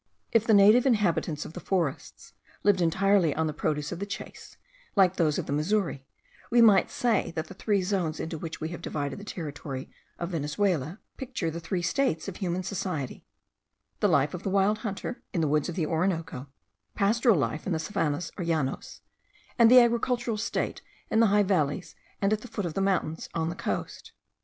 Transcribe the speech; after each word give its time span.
If 0.31 0.47
the 0.47 0.55
native 0.55 0.87
inhabitants 0.87 1.45
of 1.45 1.53
the 1.53 1.59
forests 1.59 2.33
lived 2.63 2.81
entirely 2.81 3.35
on 3.35 3.45
the 3.45 3.53
produce 3.53 3.91
of 3.91 3.99
the 3.99 4.07
chase, 4.07 4.57
like 4.95 5.15
those 5.17 5.37
of 5.37 5.45
the 5.45 5.53
Missouri, 5.53 6.07
we 6.49 6.59
might 6.59 6.89
say 6.89 7.29
that 7.35 7.45
the 7.45 7.53
three 7.53 7.83
zones 7.83 8.19
into 8.19 8.39
which 8.39 8.59
we 8.59 8.69
have 8.69 8.81
divided 8.81 9.19
the 9.19 9.23
territory 9.23 9.91
of 10.17 10.31
Venezuela, 10.31 10.99
picture 11.17 11.51
the 11.51 11.59
three 11.59 11.83
states 11.83 12.27
of 12.27 12.37
human 12.37 12.63
society; 12.63 13.27
the 13.99 14.07
life 14.09 14.33
of 14.33 14.41
the 14.41 14.49
wild 14.49 14.79
hunter, 14.79 15.21
in 15.33 15.41
the 15.41 15.47
woods 15.47 15.69
of 15.69 15.75
the 15.75 15.85
Orinoco; 15.85 16.47
pastoral 16.95 17.37
life, 17.37 17.67
in 17.67 17.71
the 17.73 17.77
savannahs 17.77 18.31
or 18.39 18.43
llanos; 18.43 19.01
and 19.59 19.69
the 19.69 19.79
agricultural 19.81 20.37
state, 20.37 20.81
in 21.11 21.19
the 21.19 21.27
high 21.27 21.43
valleys, 21.43 21.95
and 22.23 22.33
at 22.33 22.41
the 22.41 22.47
foot 22.47 22.65
of 22.65 22.73
the 22.73 22.81
mountains 22.81 23.29
on 23.35 23.49
the 23.49 23.55
coast. 23.55 24.13